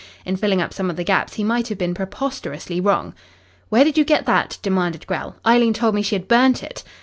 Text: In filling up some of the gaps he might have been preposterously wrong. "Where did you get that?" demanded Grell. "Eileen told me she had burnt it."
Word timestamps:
In 0.25 0.35
filling 0.35 0.63
up 0.63 0.73
some 0.73 0.89
of 0.89 0.95
the 0.95 1.03
gaps 1.03 1.35
he 1.35 1.43
might 1.43 1.67
have 1.67 1.77
been 1.77 1.93
preposterously 1.93 2.81
wrong. 2.81 3.13
"Where 3.69 3.83
did 3.83 3.99
you 3.99 4.03
get 4.03 4.25
that?" 4.25 4.57
demanded 4.63 5.05
Grell. 5.05 5.35
"Eileen 5.45 5.73
told 5.73 5.93
me 5.93 6.01
she 6.01 6.15
had 6.15 6.27
burnt 6.27 6.63
it." 6.63 6.83